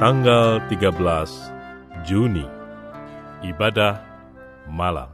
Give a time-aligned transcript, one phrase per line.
[0.00, 0.96] Tanggal 13
[2.08, 2.48] Juni
[3.44, 4.00] Ibadah
[4.72, 5.12] Malam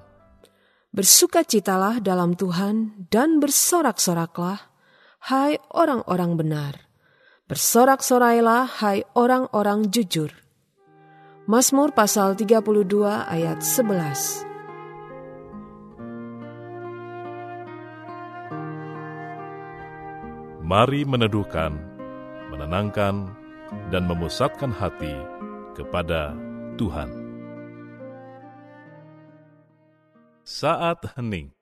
[0.94, 4.72] Bersukacitalah dalam Tuhan dan bersorak-soraklah,
[5.28, 6.72] hai orang-orang benar.
[7.50, 10.45] Bersorak-sorailah, hai orang-orang jujur.
[11.46, 12.58] Mazmur pasal 32
[13.06, 14.42] ayat 11
[20.66, 21.78] Mari meneduhkan,
[22.50, 23.30] menenangkan,
[23.94, 25.14] dan memusatkan hati
[25.78, 26.34] kepada
[26.74, 27.14] Tuhan.
[30.42, 31.55] Saat hening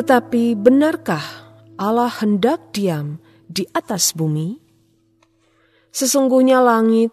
[0.00, 4.56] Tetapi benarkah Allah hendak diam di atas bumi?
[5.92, 7.12] Sesungguhnya langit,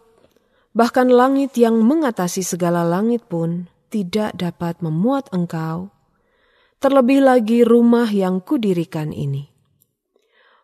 [0.71, 5.91] bahkan langit yang mengatasi segala langit pun tidak dapat memuat engkau,
[6.79, 9.51] terlebih lagi rumah yang kudirikan ini.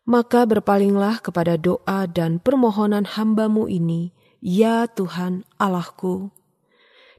[0.08, 6.32] Maka berpalinglah kepada doa dan permohonan hambamu ini, ya Tuhan Allahku.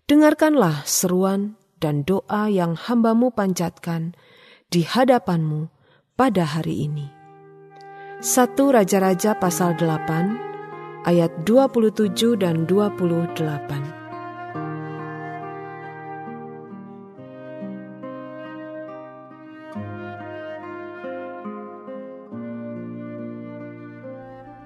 [0.09, 4.17] Dengarkanlah seruan dan doa yang hambamu panjatkan,
[4.75, 5.71] di hadapanmu
[6.19, 7.07] pada hari ini.
[8.19, 13.55] 1 Raja-Raja pasal 8 ayat 27 dan 28.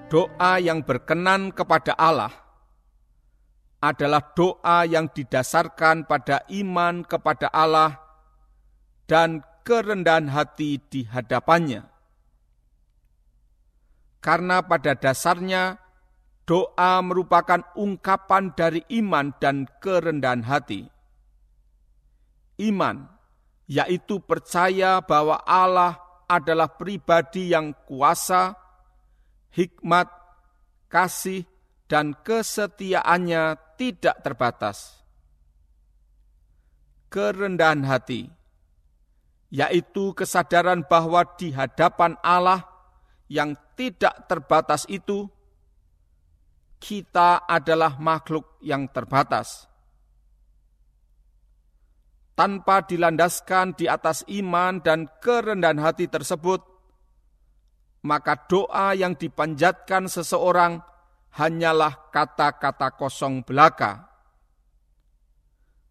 [0.09, 2.33] Doa yang berkenan kepada Allah
[3.77, 8.01] adalah doa yang didasarkan pada iman kepada Allah
[9.05, 11.85] dan kerendahan hati di hadapannya.
[14.17, 15.77] Karena pada dasarnya
[16.49, 20.89] doa merupakan ungkapan dari iman dan kerendahan hati.
[22.57, 23.13] Iman,
[23.69, 28.57] yaitu percaya bahwa Allah adalah pribadi yang kuasa,
[29.53, 30.09] hikmat,
[30.89, 31.45] kasih,
[31.85, 35.05] dan kesetiaannya tidak terbatas.
[37.13, 38.38] Kerendahan hati
[39.49, 42.65] yaitu kesadaran bahwa di hadapan Allah
[43.29, 45.29] yang tidak terbatas itu,
[46.81, 49.69] kita adalah makhluk yang terbatas.
[52.37, 56.63] Tanpa dilandaskan di atas iman dan kerendahan hati tersebut,
[58.05, 60.79] maka doa yang dipanjatkan seseorang
[61.35, 64.08] hanyalah kata-kata kosong belaka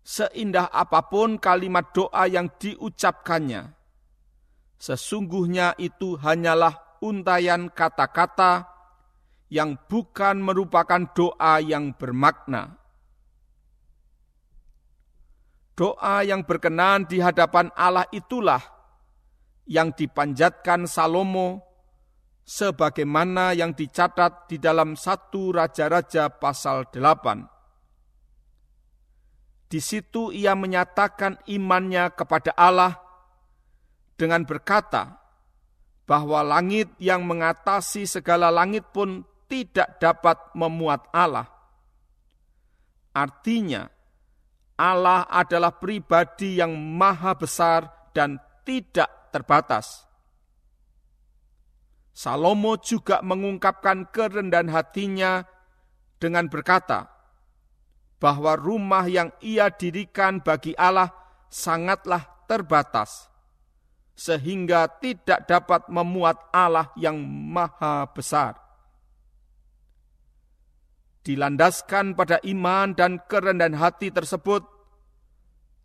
[0.09, 3.77] seindah apa pun kalimat doa yang diucapkannya.
[4.81, 8.65] Sesungguhnya itu hanyalah untayan kata-kata
[9.53, 12.81] yang bukan merupakan doa yang bermakna.
[15.77, 18.65] Doa yang berkenan di hadapan Allah itulah
[19.69, 21.61] yang dipanjatkan Salomo
[22.43, 27.58] sebagaimana yang dicatat di dalam satu Raja-Raja pasal 8
[29.69, 32.97] di situ ia menyatakan imannya kepada Allah
[34.17, 35.21] dengan berkata
[36.09, 41.45] bahwa langit yang mengatasi segala langit pun tidak dapat memuat Allah.
[43.13, 43.85] Artinya,
[44.81, 50.09] Allah adalah pribadi yang maha besar dan tidak terbatas.
[52.17, 55.45] Salomo juga mengungkapkan kerendahan hatinya
[56.17, 57.18] dengan berkata,
[58.19, 61.15] bahwa rumah yang ia dirikan bagi Allah
[61.49, 63.31] sangatlah terbatas.
[64.19, 68.59] sehingga tidak dapat memuat Allah yang maha besar.
[71.23, 74.67] Dilandaskan pada iman dan kerendahan hati tersebut,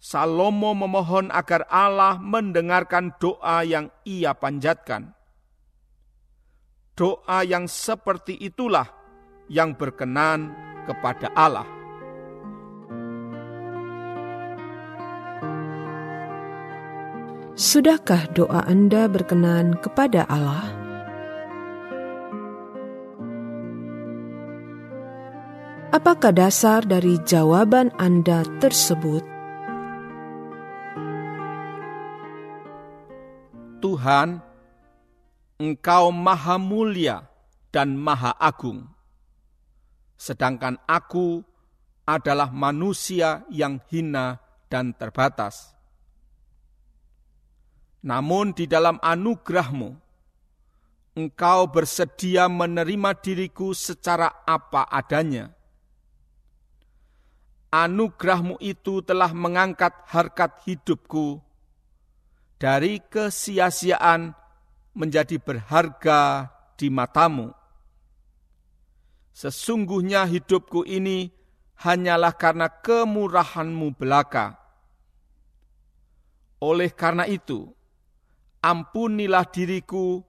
[0.02, 5.14] Salomo memohon agar Allah mendengarkan doa yang ia panjatkan.
[6.98, 8.90] Doa yang seperti itulah
[9.46, 10.52] yang berkenan
[10.90, 11.83] kepada Allah.
[17.54, 20.74] Sudahkah doa Anda berkenan kepada Allah?
[25.94, 29.22] Apakah dasar dari jawaban Anda tersebut?
[33.86, 34.42] Tuhan,
[35.62, 37.30] Engkau Maha Mulia
[37.70, 38.90] dan Maha Agung,
[40.18, 41.46] sedangkan aku
[42.02, 44.42] adalah manusia yang hina
[44.74, 45.74] dan terbatas.
[48.04, 49.96] Namun di dalam anugerahmu,
[51.16, 55.56] engkau bersedia menerima diriku secara apa adanya.
[57.72, 61.42] Anugerahmu itu telah mengangkat harkat hidupku
[62.60, 64.36] dari kesia-siaan
[64.94, 67.50] menjadi berharga di matamu.
[69.34, 71.34] Sesungguhnya hidupku ini
[71.82, 74.60] hanyalah karena kemurahanmu belaka.
[76.62, 77.74] Oleh karena itu,
[78.64, 80.24] ampunilah diriku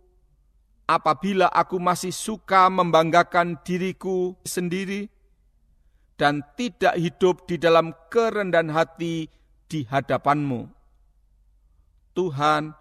[0.90, 5.08] apabila aku masih suka membanggakan diriku sendiri
[6.18, 9.30] dan tidak hidup di dalam kerendahan hati
[9.70, 10.66] di hadapanmu.
[12.14, 12.74] Tuhan,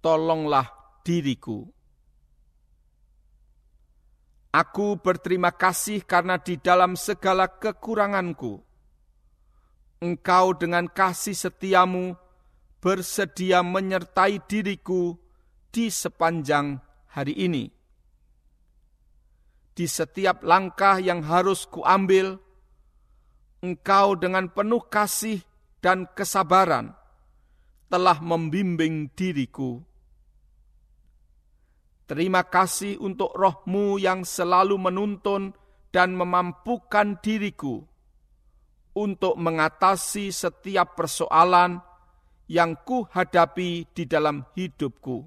[0.00, 0.72] tolonglah
[1.04, 1.68] diriku.
[4.52, 8.60] Aku berterima kasih karena di dalam segala kekuranganku,
[10.02, 12.18] Engkau dengan kasih setiamu
[12.82, 15.14] bersedia menyertai diriku
[15.70, 16.82] di sepanjang
[17.14, 17.70] hari ini.
[19.72, 22.36] Di setiap langkah yang harus kuambil,
[23.62, 25.40] engkau dengan penuh kasih
[25.78, 26.92] dan kesabaran
[27.86, 29.80] telah membimbing diriku.
[32.10, 35.54] Terima kasih untuk rohmu yang selalu menuntun
[35.94, 37.80] dan memampukan diriku
[38.92, 41.80] untuk mengatasi setiap persoalan
[42.50, 45.24] yang ku hadapi di dalam hidupku.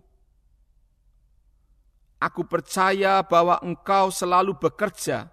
[2.20, 5.30] Aku percaya bahwa Engkau selalu bekerja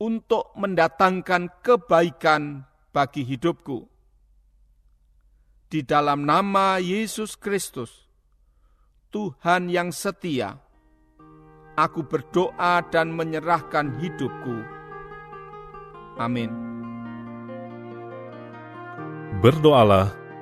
[0.00, 3.86] untuk mendatangkan kebaikan bagi hidupku.
[5.70, 7.90] Di dalam nama Yesus Kristus,
[9.10, 10.58] Tuhan yang setia,
[11.74, 14.56] aku berdoa dan menyerahkan hidupku.
[16.18, 16.50] Amin.
[19.42, 20.23] Berdoalah